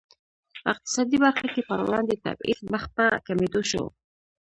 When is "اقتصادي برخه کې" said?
0.73-1.61